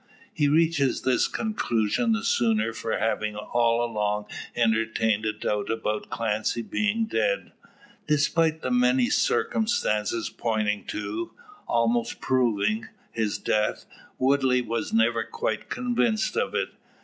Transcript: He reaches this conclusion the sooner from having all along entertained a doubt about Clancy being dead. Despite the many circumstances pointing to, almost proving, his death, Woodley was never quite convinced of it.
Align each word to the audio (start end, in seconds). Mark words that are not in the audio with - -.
He 0.33 0.47
reaches 0.47 1.03
this 1.03 1.27
conclusion 1.27 2.13
the 2.13 2.23
sooner 2.23 2.73
from 2.73 2.97
having 2.97 3.35
all 3.35 3.83
along 3.83 4.25
entertained 4.55 5.25
a 5.27 5.31
doubt 5.31 5.69
about 5.69 6.09
Clancy 6.09 6.63
being 6.63 7.05
dead. 7.05 7.51
Despite 8.07 8.63
the 8.63 8.71
many 8.71 9.11
circumstances 9.11 10.31
pointing 10.35 10.85
to, 10.85 11.33
almost 11.67 12.19
proving, 12.19 12.87
his 13.11 13.37
death, 13.37 13.85
Woodley 14.17 14.63
was 14.63 14.91
never 14.91 15.23
quite 15.23 15.69
convinced 15.69 16.35
of 16.35 16.55
it. 16.55 16.69